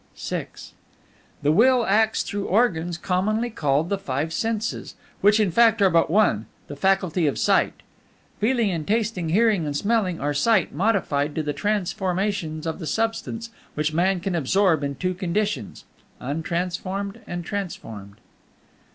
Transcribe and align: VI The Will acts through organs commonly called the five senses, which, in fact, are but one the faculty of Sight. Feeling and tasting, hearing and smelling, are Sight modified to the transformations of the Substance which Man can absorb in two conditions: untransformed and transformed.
VI 0.17 0.47
The 1.43 1.51
Will 1.51 1.85
acts 1.85 2.23
through 2.23 2.47
organs 2.47 2.97
commonly 2.97 3.51
called 3.51 3.89
the 3.89 3.99
five 3.99 4.33
senses, 4.33 4.95
which, 5.21 5.39
in 5.39 5.51
fact, 5.51 5.79
are 5.79 5.91
but 5.91 6.09
one 6.09 6.47
the 6.65 6.75
faculty 6.75 7.27
of 7.27 7.37
Sight. 7.37 7.83
Feeling 8.39 8.71
and 8.71 8.87
tasting, 8.87 9.29
hearing 9.29 9.63
and 9.67 9.77
smelling, 9.77 10.19
are 10.19 10.33
Sight 10.33 10.73
modified 10.73 11.35
to 11.35 11.43
the 11.43 11.53
transformations 11.53 12.65
of 12.65 12.79
the 12.79 12.87
Substance 12.87 13.51
which 13.75 13.93
Man 13.93 14.19
can 14.19 14.33
absorb 14.33 14.83
in 14.83 14.95
two 14.95 15.13
conditions: 15.13 15.85
untransformed 16.19 17.19
and 17.27 17.45
transformed. 17.45 18.15